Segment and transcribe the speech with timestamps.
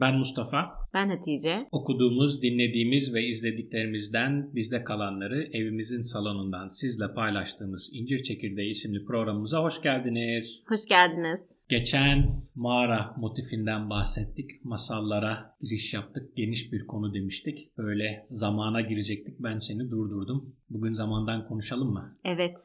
[0.00, 0.70] Ben Mustafa.
[0.94, 1.66] Ben Hatice.
[1.72, 9.82] Okuduğumuz, dinlediğimiz ve izlediklerimizden bizde kalanları evimizin salonundan sizle paylaştığımız İncir Çekirdeği isimli programımıza hoş
[9.82, 10.64] geldiniz.
[10.68, 11.40] Hoş geldiniz.
[11.68, 14.64] Geçen mağara motifinden bahsettik.
[14.64, 16.36] Masallara giriş yaptık.
[16.36, 17.78] Geniş bir konu demiştik.
[17.78, 19.34] Böyle zamana girecektik.
[19.40, 20.56] Ben seni durdurdum.
[20.70, 22.18] Bugün zamandan konuşalım mı?
[22.24, 22.56] Evet.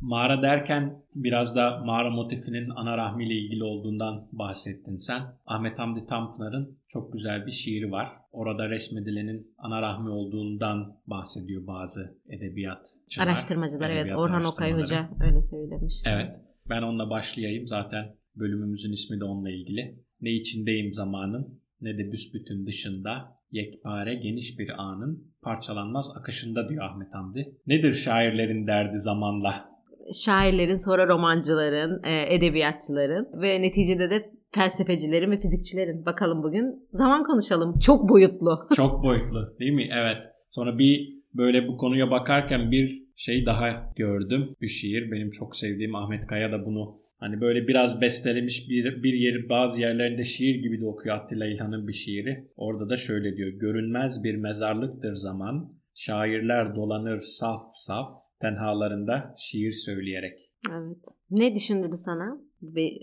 [0.00, 5.22] Mağara derken biraz da mağara motifinin ana rahmiyle ilgili olduğundan bahsettin sen.
[5.46, 8.08] Ahmet Hamdi Tanpınar'ın çok güzel bir şiiri var.
[8.32, 13.26] Orada resmedilenin ana rahmi olduğundan bahsediyor bazı edebiyatçılar.
[13.26, 14.16] Araştırmacılar evet.
[14.16, 15.94] Orhan Okay Hoca öyle söylemiş.
[16.04, 16.34] Evet.
[16.68, 17.66] Ben onunla başlayayım.
[17.66, 19.98] Zaten bölümümüzün ismi de onunla ilgili.
[20.20, 27.14] Ne içindeyim zamanın ne de büsbütün dışında yekpare geniş bir anın parçalanmaz akışında diyor Ahmet
[27.14, 27.58] Hamdi.
[27.66, 29.77] Nedir şairlerin derdi zamanla?
[30.24, 36.06] Şairlerin sonra romancıların, e, edebiyatçıların ve neticede de felsefecilerin ve fizikçilerin.
[36.06, 37.78] Bakalım bugün zaman konuşalım.
[37.78, 38.68] Çok boyutlu.
[38.76, 39.88] Çok boyutlu değil mi?
[39.92, 40.22] Evet.
[40.50, 44.54] Sonra bir böyle bu konuya bakarken bir şey daha gördüm.
[44.62, 49.12] Bir şiir benim çok sevdiğim Ahmet Kaya da bunu Hani böyle biraz bestelemiş bir, bir
[49.12, 52.48] yeri bazı yerlerinde şiir gibi de okuyor Attila İlhan'ın bir şiiri.
[52.56, 53.48] Orada da şöyle diyor.
[53.48, 55.72] Görünmez bir mezarlıktır zaman.
[55.94, 60.38] Şairler dolanır saf saf tenhalarında şiir söyleyerek.
[60.72, 61.04] Evet.
[61.30, 62.40] Ne düşündürdü sana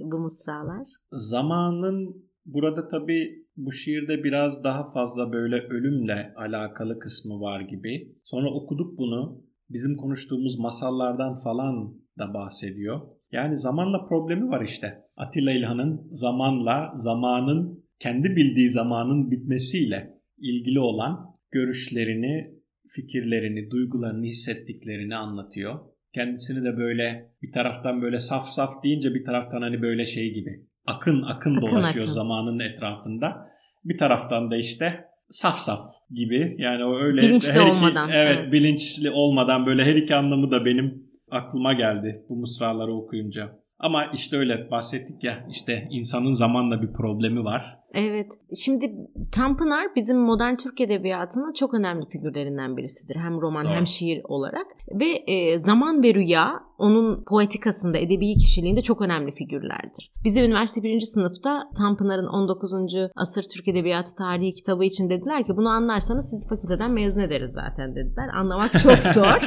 [0.02, 0.88] bu mısralar?
[1.12, 8.16] Zamanın burada tabii bu şiirde biraz daha fazla böyle ölümle alakalı kısmı var gibi.
[8.24, 9.46] Sonra okuduk bunu.
[9.70, 13.02] Bizim konuştuğumuz masallardan falan da bahsediyor.
[13.32, 15.04] Yani zamanla problemi var işte.
[15.18, 22.55] Atilla İlhan'ın zamanla, zamanın kendi bildiği zamanın bitmesiyle ilgili olan görüşlerini,
[22.90, 25.80] fikirlerini, duygularını, hissettiklerini anlatıyor.
[26.14, 30.66] Kendisini de böyle bir taraftan böyle saf saf deyince bir taraftan hani böyle şey gibi
[30.86, 32.14] akın akın, akın dolaşıyor akın.
[32.14, 33.48] zamanın etrafında.
[33.84, 35.80] Bir taraftan da işte saf saf
[36.12, 38.10] gibi yani o öyle bilinçli her iki, olmadan.
[38.10, 43.66] Evet, evet bilinçli olmadan böyle her iki anlamı da benim aklıma geldi bu mısraları okuyunca.
[43.80, 47.78] Ama işte öyle bahsettik ya işte insanın zamanla bir problemi var.
[47.96, 48.28] Evet.
[48.58, 48.92] Şimdi
[49.32, 53.16] Tanpınar bizim modern Türk Edebiyatı'nın çok önemli figürlerinden birisidir.
[53.16, 53.74] Hem roman Doğru.
[53.74, 54.66] hem şiir olarak.
[54.92, 60.12] Ve e, zaman ve rüya onun poetikasında, edebi kişiliğinde çok önemli figürlerdir.
[60.24, 62.74] Bize üniversite birinci sınıfta Tanpınar'ın 19.
[63.16, 67.96] Asır Türk Edebiyatı Tarihi kitabı için dediler ki bunu anlarsanız sizi fakülteden mezun ederiz zaten
[67.96, 68.28] dediler.
[68.36, 69.42] Anlamak çok zor.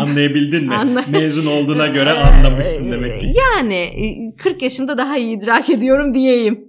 [0.00, 0.74] Anlayabildin mi?
[0.74, 1.04] Anla...
[1.10, 3.32] Mezun olduğuna göre anlamışsın demek ki.
[3.38, 3.88] Yani
[4.38, 6.64] 40 e, yaşımda daha iyi idrak ediyorum diyeyim.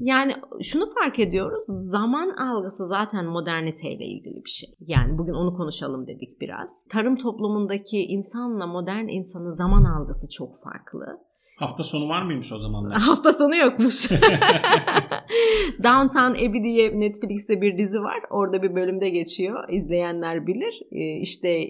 [0.00, 1.64] Yani şunu fark ediyoruz.
[1.90, 4.68] Zaman algısı zaten moderniteyle ilgili bir şey.
[4.80, 6.70] Yani bugün onu konuşalım dedik biraz.
[6.90, 11.06] Tarım toplumundaki insanla modern insanın zaman algısı çok farklı.
[11.58, 12.96] Hafta sonu var mıymış o zamanlar?
[13.00, 14.10] Hafta sonu yokmuş.
[15.84, 18.20] Downtown Abbey diye Netflix'te bir dizi var.
[18.30, 19.68] Orada bir bölümde geçiyor.
[19.68, 20.82] İzleyenler bilir.
[21.20, 21.66] İşte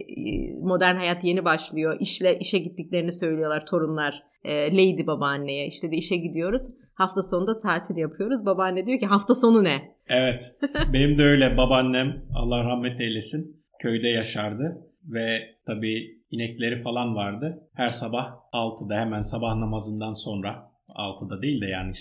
[0.62, 1.96] modern hayat yeni başlıyor.
[2.00, 4.22] İşle işe gittiklerini söylüyorlar torunlar.
[4.46, 5.66] Lady babaanneye.
[5.66, 6.62] İşte de işe gidiyoruz
[6.96, 8.46] hafta sonunda tatil yapıyoruz.
[8.46, 9.96] Babaanne diyor ki hafta sonu ne?
[10.08, 10.56] Evet.
[10.92, 17.68] Benim de öyle babaannem Allah rahmet eylesin köyde yaşardı ve tabii inekleri falan vardı.
[17.74, 21.92] Her sabah 6'da hemen sabah namazından sonra 6'da değil de yani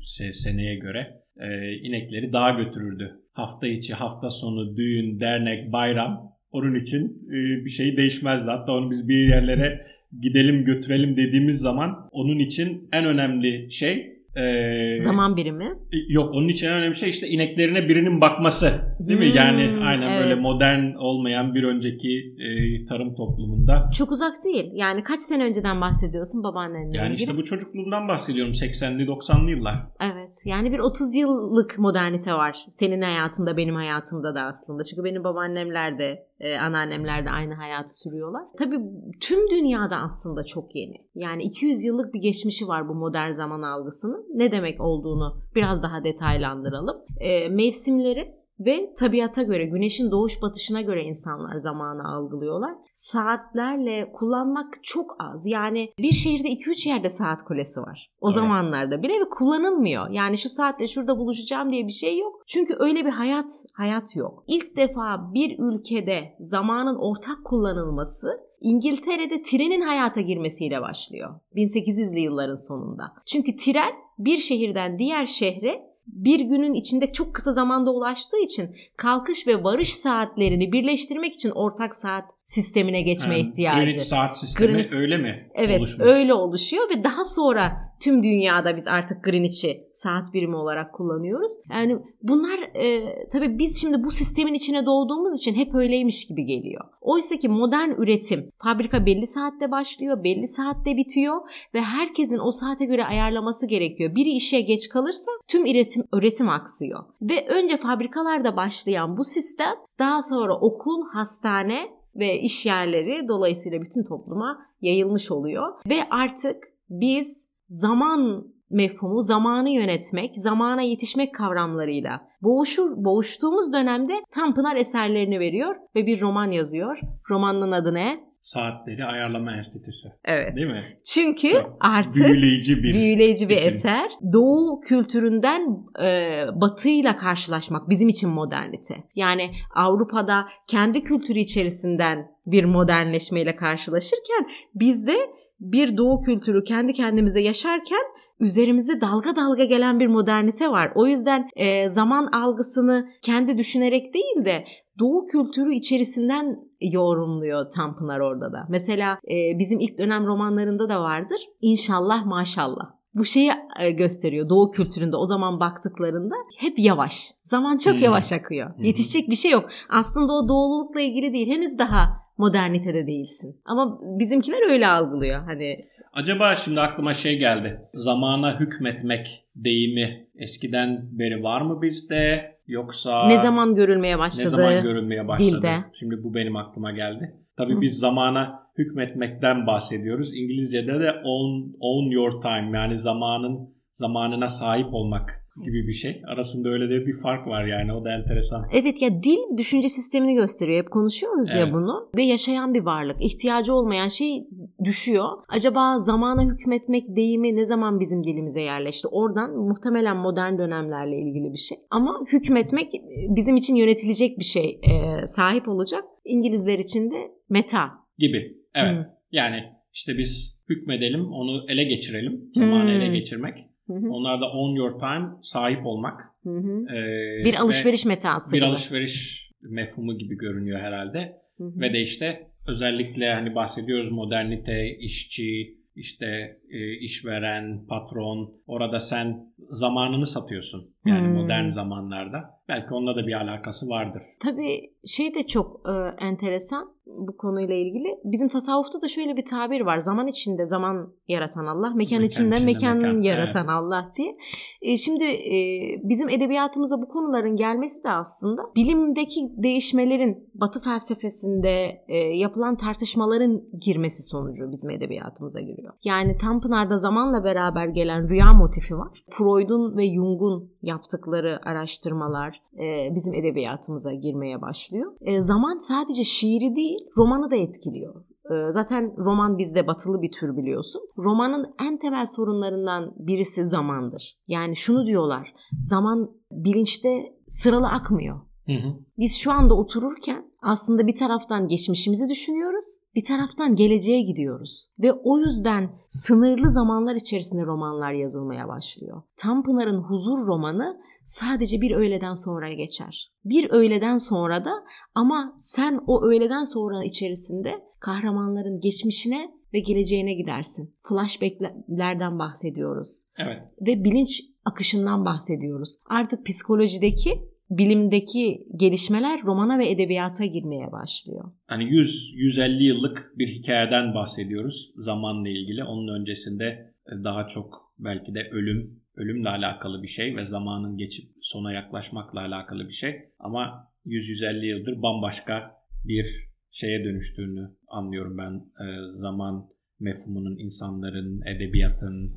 [0.00, 3.20] işte seneye göre e, inekleri dağa götürürdü.
[3.32, 8.50] Hafta içi, hafta sonu, düğün, dernek, bayram onun için e, bir şey değişmezdi.
[8.50, 9.86] Hatta onu biz bir yerlere
[10.20, 15.72] gidelim götürelim dediğimiz zaman onun için en önemli şey ee, Zaman birimi.
[16.08, 18.66] Yok onun için en önemli şey işte ineklerine birinin bakması.
[19.00, 19.36] Değil hmm, mi?
[19.36, 20.20] Yani aynen evet.
[20.20, 23.90] böyle modern olmayan bir önceki e, tarım toplumunda.
[23.94, 24.70] Çok uzak değil.
[24.74, 29.76] Yani kaç sene önceden bahsediyorsun babaannenle Yani işte bu çocukluğumdan bahsediyorum 80'li 90'lı yıllar.
[30.00, 30.25] Evet.
[30.44, 32.66] Yani bir 30 yıllık modernite var.
[32.70, 34.84] Senin hayatında benim hayatımda da aslında.
[34.84, 38.42] Çünkü benim babaannemler de e, anneannemler de aynı hayatı sürüyorlar.
[38.58, 38.78] Tabii
[39.20, 40.96] tüm dünyada aslında çok yeni.
[41.14, 44.26] Yani 200 yıllık bir geçmişi var bu modern zaman algısının.
[44.34, 46.96] Ne demek olduğunu biraz daha detaylandıralım.
[47.20, 52.74] E, mevsimleri ve tabiata göre, güneşin doğuş batışına göre insanlar zamanı algılıyorlar.
[52.94, 55.46] Saatlerle kullanmak çok az.
[55.46, 58.10] Yani bir şehirde 2-3 yerde saat kulesi var.
[58.20, 58.34] O evet.
[58.34, 60.10] zamanlarda bile ve kullanılmıyor.
[60.10, 62.42] Yani şu saatte şurada buluşacağım diye bir şey yok.
[62.46, 64.44] Çünkü öyle bir hayat hayat yok.
[64.46, 71.40] İlk defa bir ülkede zamanın ortak kullanılması İngiltere'de trenin hayata girmesiyle başlıyor.
[71.54, 73.12] 1800'lü yılların sonunda.
[73.26, 79.46] Çünkü tren bir şehirden diğer şehre bir günün içinde çok kısa zamanda ulaştığı için kalkış
[79.46, 83.80] ve varış saatlerini birleştirmek için ortak saat sistemine geçme Yani ihtiyacı.
[83.80, 86.08] Greenwich saat sistemi Greenwich- öyle mi Evet oluşmuş?
[86.10, 87.72] öyle oluşuyor ve daha sonra
[88.02, 91.52] tüm dünyada biz artık Greenwich'i saat birimi olarak kullanıyoruz.
[91.70, 96.84] Yani bunlar e, tabii biz şimdi bu sistemin içine doğduğumuz için hep öyleymiş gibi geliyor.
[97.00, 101.40] Oysa ki modern üretim fabrika belli saatte başlıyor, belli saatte bitiyor
[101.74, 104.14] ve herkesin o saate göre ayarlaması gerekiyor.
[104.14, 107.04] Biri işe geç kalırsa tüm üretim üretim aksıyor.
[107.22, 114.04] Ve önce fabrikalarda başlayan bu sistem daha sonra okul, hastane ve iş yerleri dolayısıyla bütün
[114.04, 115.72] topluma yayılmış oluyor.
[115.88, 116.56] Ve artık
[116.90, 126.06] biz zaman mefhumu, zamanı yönetmek, zamana yetişmek kavramlarıyla boğuşur, boğuştuğumuz dönemde Tanpınar eserlerini veriyor ve
[126.06, 126.98] bir roman yazıyor.
[127.30, 128.24] Romanın adı ne?
[128.40, 130.08] Saatleri Ayarlama Enstitüsü.
[130.24, 130.56] Evet.
[130.56, 130.98] Değil mi?
[131.04, 133.68] Çünkü Çok artık Büyüleyici bir büyüleyici bir isim.
[133.68, 134.10] eser.
[134.32, 135.60] Doğu kültüründen
[136.02, 138.94] e, batıyla karşılaşmak bizim için modernite.
[139.14, 145.16] Yani Avrupa'da kendi kültürü içerisinden bir modernleşmeyle karşılaşırken bizde
[145.60, 148.02] bir doğu kültürü kendi kendimize yaşarken
[148.40, 150.92] üzerimizde dalga dalga gelen bir modernite var.
[150.94, 154.64] O yüzden e, zaman algısını kendi düşünerek değil de
[154.98, 158.66] Doğu kültürü içerisinden yorumluyor Tanpınar orada da.
[158.68, 161.38] Mesela e, bizim ilk dönem romanlarında da vardır.
[161.60, 162.95] İnşallah maşallah.
[163.16, 167.30] Bu şeyi e, gösteriyor Doğu kültüründe o zaman baktıklarında hep yavaş.
[167.44, 168.00] Zaman çok Hmm.
[168.02, 168.70] yavaş akıyor.
[168.78, 168.82] Hı.
[168.82, 169.70] Yetişecek bir şey yok.
[169.90, 171.48] Aslında o doğululukla ilgili değil.
[171.48, 173.60] Henüz daha modernitede değilsin.
[173.64, 175.42] Ama bizimkiler öyle algılıyor.
[175.44, 177.80] Hani Acaba şimdi aklıma şey geldi.
[177.94, 182.56] Zamana hükmetmek deyimi eskiden beri var mı bizde?
[182.66, 184.48] Yoksa ne zaman görülmeye ne başladı?
[184.48, 185.50] zaman görülmeye başladı?
[185.58, 185.84] dilde.
[185.92, 187.34] Şimdi bu benim aklıma geldi.
[187.56, 190.34] Tabii biz zamana hükmetmekten bahsediyoruz.
[190.34, 196.22] İngilizce'de de own, own your time yani zamanın zamanına sahip olmak gibi bir şey.
[196.26, 198.66] Arasında öyle de bir fark var yani o da enteresan.
[198.72, 200.82] Evet ya dil düşünce sistemini gösteriyor.
[200.82, 201.72] Hep konuşuyoruz ya Evet.
[201.74, 202.08] bunu.
[202.16, 203.16] Ve yaşayan bir varlık.
[203.20, 204.44] İhtiyacı olmayan şey
[204.84, 205.28] düşüyor.
[205.48, 209.08] Acaba zamana hükmetmek deyimi ne zaman bizim dilimize yerleşti?
[209.08, 211.78] Oradan muhtemelen modern dönemlerle ilgili bir şey.
[211.90, 213.00] Ama hükmetmek e,
[213.36, 216.04] bizim için yönetilecek bir şey e, sahip olacak.
[216.24, 217.16] İngilizler için de
[217.50, 217.90] meta.
[218.18, 218.56] Gibi.
[218.74, 219.04] Evet.
[219.04, 219.08] Hı.
[219.32, 219.56] Yani
[219.92, 222.50] işte biz hükmedelim, onu ele geçirelim.
[222.52, 223.00] Zamanı Hmm.
[223.00, 223.54] ele geçirmek.
[223.86, 226.20] Hı hı, Onlar da own your time, sahip olmak.
[226.46, 228.66] Ee, Bir ve alışveriş metası bir gibi.
[228.66, 231.36] alışveriş mefhumu gibi görünüyor herhalde.
[231.58, 231.80] Hı hı.
[231.80, 238.54] Ve de işte özellikle hani bahsediyoruz modernite, işçi, işte e, işveren, patron.
[238.66, 240.90] Orada sen zamanını satıyorsun.
[241.06, 241.34] Yani Hmm.
[241.34, 242.50] modern zamanlarda.
[242.68, 244.22] Belki onunla da bir alakası vardır.
[244.42, 248.18] Tabii şey de çok e, enteresan bu konuyla ilgili.
[248.24, 249.98] Bizim tasavvufta da şöyle bir tabir var.
[249.98, 253.70] Zaman içinde zaman yaratan Allah, mekan, Mekan içinde içinde mekan, mekan, yaratan evet.
[253.70, 254.36] Allah diye.
[254.82, 255.56] E, şimdi e,
[256.02, 264.22] bizim edebiyatımıza bu konuların gelmesi de aslında bilimdeki değişmelerin Batı felsefesinde e, yapılan tartışmaların girmesi
[264.22, 265.94] sonucu bizim edebiyatımıza giriyor.
[266.04, 269.24] Yani Tanpınar'da zamanla beraber gelen rüya motifi var.
[269.30, 274.95] Freud'un ve Jung'un yaptıkları araştırmalar e, bizim edebiyatımıza girmeye başlıyor.
[275.20, 278.14] E, zaman sadece şiiri değil, romanı da etkiliyor.
[278.50, 281.02] E, Zaten roman bizde batılı bir tür biliyorsun.
[281.18, 284.36] Romanın en temel sorunlarından birisi zamandır.
[284.48, 288.40] Yani şunu diyorlar, zaman bilinçte sıralı akmıyor.
[288.66, 288.94] Hı hı.
[289.18, 292.84] Biz şu anda otururken aslında bir taraftan geçmişimizi düşünüyoruz,
[293.14, 294.88] bir taraftan geleceğe gidiyoruz.
[294.98, 299.22] Ve o yüzden sınırlı zamanlar içerisinde romanlar yazılmaya başlıyor.
[299.36, 303.32] Tanpınar'ın Huzur romanı sadece bir öğleden sonra geçer.
[303.50, 304.70] Bir öğleden sonra da
[305.14, 310.94] ama sen o öğleden sonra içerisinde kahramanların geçmişine ve geleceğine gidersin.
[311.08, 313.62] Flashbacklerden bahsediyoruz Evet.
[313.80, 315.90] ve bilinç akışından bahsediyoruz.
[316.10, 317.30] Artık psikolojideki,
[317.70, 321.44] bilimdeki gelişmeler romana ve edebiyata girmeye başlıyor.
[321.66, 325.84] Hani 100-150 yıllık bir hikayeden bahsediyoruz zamanla ilgili.
[325.84, 326.64] Onun öncesinde
[327.06, 332.40] e, daha çok belki de ölüm, ölümle alakalı bir şey ve zamanın geçip sona yaklaşmakla
[332.40, 333.14] alakalı bir şey.
[333.38, 335.70] Ama 100-150 yıldır bambaşka
[336.04, 338.54] bir şeye dönüştüğünü anlıyorum ben.
[338.84, 339.68] E, zaman
[340.00, 342.32] mefhumunun insanların, edebiyatın,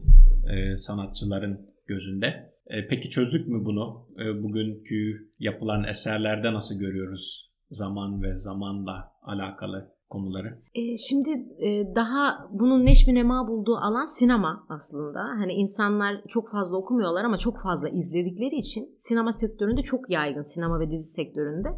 [0.53, 2.53] e, sanatçıların gözünde.
[2.67, 4.07] E, peki çözdük mü bunu?
[4.19, 10.57] E, bugünkü yapılan eserlerde nasıl görüyoruz zaman ve zamanla alakalı konuları?
[10.75, 15.19] E, şimdi e, daha bunun neşvi nema bulduğu alan sinema aslında.
[15.19, 20.79] Hani insanlar çok fazla okumuyorlar ama çok fazla izledikleri için sinema sektöründe çok yaygın sinema
[20.79, 21.69] ve dizi sektöründe.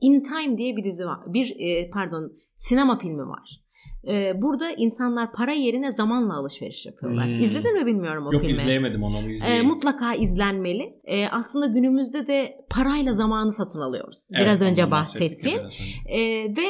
[0.00, 1.18] In Time diye bir dizi var.
[1.26, 3.60] Bir e, pardon sinema filmi var.
[4.08, 7.24] E, burada insanlar para yerine zamanla alışveriş yapıyorlar.
[7.26, 7.40] Hmm.
[7.40, 8.52] İzledin mi bilmiyorum o Yok filmi.
[8.52, 9.16] izleyemedim onu,
[9.46, 10.88] E, mutlaka izlenmeli.
[11.04, 14.28] E, aslında günümüzde de parayla zamanı satın alıyoruz.
[14.34, 15.60] Evet, Biraz önce bahsettiğim.
[16.06, 16.18] E,
[16.56, 16.68] ve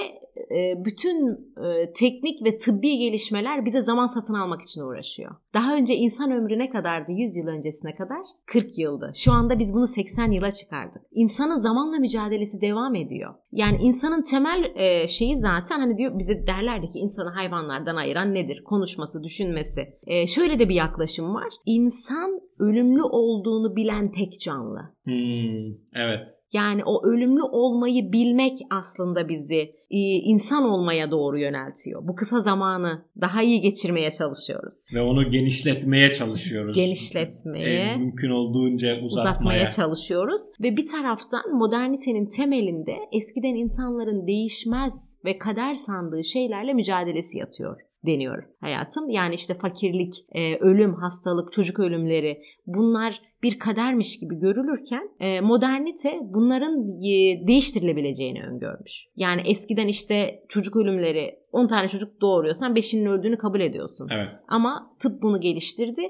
[0.50, 1.28] e, bütün
[1.64, 5.34] e, teknik ve tıbbi gelişmeler bize zaman satın almak için uğraşıyor.
[5.54, 8.20] Daha önce insan ömrü ne kadardı 100 yıl öncesine kadar?
[8.46, 9.12] 40 yıldı.
[9.14, 11.02] Şu anda biz bunu 80 yıla çıkardık.
[11.12, 13.34] İnsanın zamanla mücadelesi devam ediyor.
[13.52, 18.64] Yani insanın temel e, şeyi zaten hani diyor bize derlerdi ki insanı hayvanlardan ayıran nedir?
[18.64, 19.88] Konuşması, düşünmesi.
[20.26, 21.48] Şöyle de bir yaklaşım var.
[21.66, 24.80] İnsan ölümlü olduğunu bilen tek canlı.
[25.04, 26.28] Hmm, evet.
[26.52, 32.08] Yani o ölümlü olmayı bilmek aslında bizi e, insan olmaya doğru yöneltiyor.
[32.08, 34.74] Bu kısa zamanı daha iyi geçirmeye çalışıyoruz.
[34.94, 36.76] Ve onu genişletmeye çalışıyoruz.
[36.76, 39.30] Genişletmeye, e, mümkün olduğunca uzatmaya.
[39.30, 40.40] uzatmaya çalışıyoruz.
[40.60, 48.44] Ve bir taraftan modernitenin temelinde eskiden insanların değişmez ve kader sandığı şeylerle mücadelesi yatıyor deniyor
[48.60, 49.10] hayatım.
[49.10, 56.18] Yani işte fakirlik, e, ölüm, hastalık, çocuk ölümleri bunlar bir kadermiş gibi görülürken e, modernite
[56.23, 58.92] bunların e, değiştirilebileceğini öngörmüş.
[59.16, 64.09] Yani eskiden işte çocuk ölümleri 10 tane çocuk doğuruyorsan 5'inin öldüğünü kabul ediyorsun.
[64.12, 64.28] Evet.
[64.49, 66.02] Ama tıp bunu geliştirdi.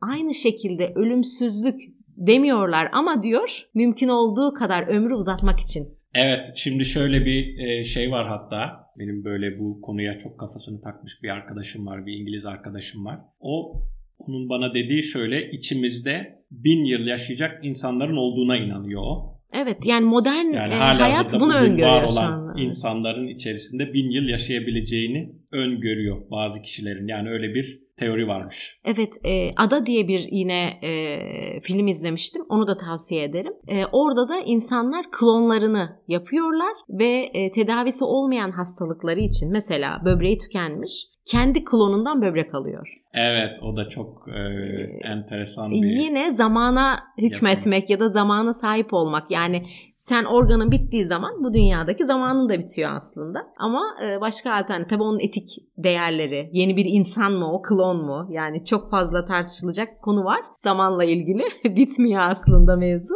[0.00, 1.80] Aynı şekilde ölümsüzlük
[2.16, 8.10] demiyorlar ama diyor mümkün olduğu kadar ömrü uzatmak için Evet şimdi şöyle bir e, şey
[8.10, 13.04] var hatta benim böyle bu konuya çok kafasını takmış bir arkadaşım var bir İngiliz arkadaşım
[13.04, 13.20] var.
[13.40, 13.82] O
[14.18, 19.36] onun bana dediği şöyle içimizde bin yıl yaşayacak insanların olduğuna inanıyor o.
[19.52, 22.60] Evet yani modern yani e, hayat bunu öngörüyor şu anda.
[22.60, 27.08] insanların içerisinde bin yıl yaşayabileceğini öngörüyor bazı kişilerin.
[27.08, 28.80] Yani öyle bir teori varmış.
[28.84, 30.90] Evet e, Ada diye bir yine e,
[31.60, 32.42] film izlemiştim.
[32.48, 33.52] Onu da tavsiye ederim.
[33.68, 41.06] E, orada da insanlar klonlarını yapıyorlar ve e, tedavisi olmayan hastalıkları için mesela böbreği tükenmiş
[41.26, 42.88] kendi klonundan böbrek alıyor.
[43.16, 44.40] Evet o da çok e,
[45.08, 45.76] enteresan bir...
[45.76, 48.04] Yine zamana hükmetmek yapım.
[48.04, 49.30] ya da zamana sahip olmak.
[49.30, 53.46] Yani sen organın bittiği zaman bu dünyadaki zamanın da bitiyor aslında.
[53.58, 58.28] Ama e, başka alternatif tabii onun etik değerleri, yeni bir insan mı o, klon mu?
[58.30, 61.42] Yani çok fazla tartışılacak konu var zamanla ilgili.
[61.76, 63.14] Bitmiyor aslında mevzu.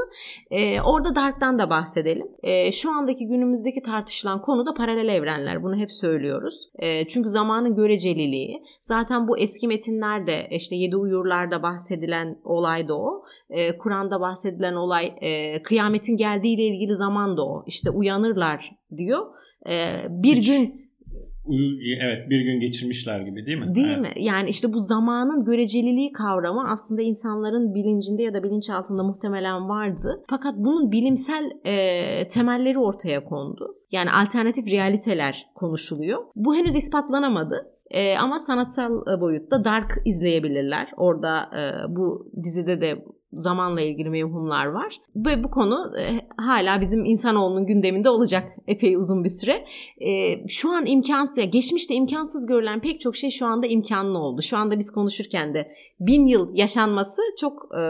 [0.50, 2.26] E, orada Dark'tan da bahsedelim.
[2.42, 5.62] E, şu andaki günümüzdeki tartışılan konu da paralel evrenler.
[5.62, 6.54] Bunu hep söylüyoruz.
[6.78, 8.62] E, çünkü zamanın göreceliliği.
[8.82, 13.24] Zaten bu eski metinlerde işte Yedi Uyurlar'da bahsedilen olay da o.
[13.50, 17.64] E, Kur'an'da bahsedilen olay e, kıyametin geldiğiyle ilgili zaman da o.
[17.66, 19.26] İşte uyanırlar diyor.
[19.68, 20.48] E, bir Hiç.
[20.48, 20.90] gün
[22.00, 23.74] evet bir gün geçirmişler gibi değil mi?
[23.74, 24.16] Değil evet.
[24.16, 24.24] mi?
[24.24, 30.24] Yani işte bu zamanın göreceliliği kavramı aslında insanların bilincinde ya da bilinçaltında muhtemelen vardı.
[30.30, 33.74] Fakat bunun bilimsel e, temelleri ortaya kondu.
[33.90, 36.24] Yani alternatif realiteler konuşuluyor.
[36.36, 37.66] Bu henüz ispatlanamadı.
[37.90, 40.88] E, ama sanatsal boyutta Dark izleyebilirler.
[40.96, 44.94] Orada e, bu dizide de zamanla ilgili mevhumlar var.
[45.16, 49.64] Ve bu konu e, hala bizim insanoğlunun gündeminde olacak epey uzun bir süre.
[50.00, 54.42] E, şu an imkansız, ya geçmişte imkansız görülen pek çok şey şu anda imkanlı oldu.
[54.42, 57.68] Şu anda biz konuşurken de bin yıl yaşanması çok...
[57.74, 57.82] E...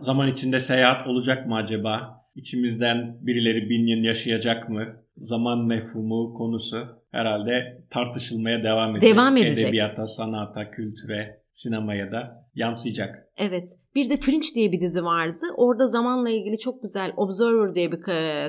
[0.00, 2.20] Zaman içinde seyahat olacak mı acaba?
[2.34, 4.86] İçimizden birileri bin yıl yaşayacak mı?
[5.16, 9.14] Zaman mefhumu konusu herhalde tartışılmaya devam edecek.
[9.14, 9.64] Devam edecek.
[9.64, 13.28] Edebiyata, sanata, kültüre, sinemaya da yansıyacak.
[13.38, 13.68] Evet.
[13.94, 15.36] Bir de Fringe diye bir dizi vardı.
[15.56, 18.00] Orada zamanla ilgili çok güzel Observer diye bir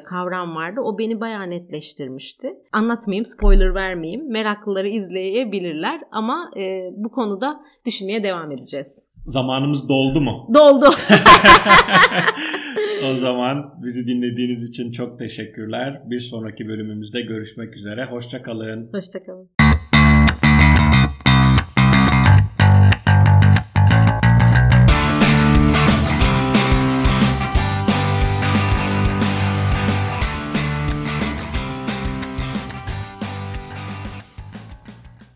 [0.04, 0.82] kavram vardı.
[0.84, 2.54] O beni bayağı netleştirmişti.
[2.72, 4.32] Anlatmayayım, spoiler vermeyeyim.
[4.32, 9.11] Meraklıları izleyebilirler ama e, bu konuda düşünmeye devam edeceğiz.
[9.26, 10.48] Zamanımız doldu mu?
[10.54, 10.86] Doldu.
[13.06, 16.02] o zaman bizi dinlediğiniz için çok teşekkürler.
[16.06, 18.06] Bir sonraki bölümümüzde görüşmek üzere.
[18.06, 18.90] Hoşçakalın.
[18.94, 19.61] Hoşçakalın.